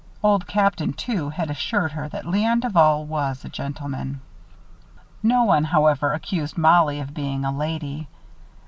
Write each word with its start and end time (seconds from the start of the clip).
Old 0.23 0.47
Captain, 0.47 0.93
too, 0.93 1.29
had 1.29 1.51
assured 1.51 1.91
her 1.91 2.09
that 2.09 2.25
Léon 2.25 2.59
Duval 2.61 3.05
was 3.05 3.45
a 3.45 3.49
gentleman. 3.49 4.19
No 5.21 5.43
one, 5.43 5.65
however, 5.65 6.11
accused 6.11 6.57
Mollie 6.57 6.99
of 6.99 7.13
being 7.13 7.45
a 7.45 7.51
lady. 7.55 8.07